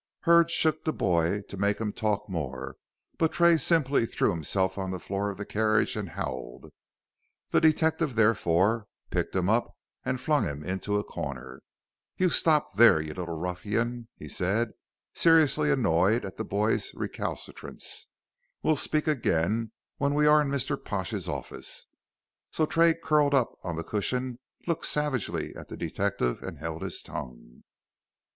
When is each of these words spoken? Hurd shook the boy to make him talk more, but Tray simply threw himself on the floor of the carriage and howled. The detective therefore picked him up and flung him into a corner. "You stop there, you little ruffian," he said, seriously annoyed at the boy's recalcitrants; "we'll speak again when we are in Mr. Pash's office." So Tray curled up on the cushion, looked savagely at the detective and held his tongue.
Hurd 0.21 0.49
shook 0.49 0.83
the 0.83 0.93
boy 0.93 1.41
to 1.43 1.57
make 1.57 1.79
him 1.79 1.93
talk 1.93 2.27
more, 2.27 2.75
but 3.19 3.31
Tray 3.33 3.55
simply 3.57 4.07
threw 4.07 4.31
himself 4.31 4.75
on 4.79 4.89
the 4.89 4.99
floor 4.99 5.29
of 5.29 5.37
the 5.37 5.45
carriage 5.45 5.95
and 5.95 6.09
howled. 6.09 6.71
The 7.51 7.61
detective 7.61 8.15
therefore 8.15 8.87
picked 9.11 9.35
him 9.35 9.47
up 9.47 9.77
and 10.03 10.19
flung 10.19 10.45
him 10.45 10.63
into 10.63 10.97
a 10.97 11.03
corner. 11.03 11.61
"You 12.17 12.31
stop 12.31 12.73
there, 12.73 12.99
you 12.99 13.09
little 13.13 13.37
ruffian," 13.37 14.07
he 14.15 14.27
said, 14.27 14.71
seriously 15.13 15.69
annoyed 15.71 16.25
at 16.25 16.35
the 16.35 16.43
boy's 16.45 16.91
recalcitrants; 16.95 18.07
"we'll 18.63 18.77
speak 18.77 19.05
again 19.05 19.71
when 19.97 20.15
we 20.15 20.25
are 20.25 20.41
in 20.41 20.49
Mr. 20.49 20.83
Pash's 20.83 21.29
office." 21.29 21.85
So 22.49 22.65
Tray 22.65 22.95
curled 22.95 23.35
up 23.35 23.53
on 23.63 23.75
the 23.75 23.83
cushion, 23.83 24.39
looked 24.65 24.87
savagely 24.87 25.55
at 25.55 25.67
the 25.67 25.77
detective 25.77 26.41
and 26.41 26.57
held 26.57 26.81
his 26.81 27.03
tongue. 27.03 27.61